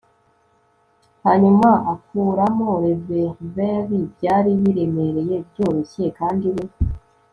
hanyuma 1.25 1.69
akuramo 1.93 2.67
reververi. 2.83 3.99
byari 4.15 4.51
biremereye, 4.61 5.35
byoroshye 5.49 6.05
kandi 6.19 6.47
we 6.55 6.63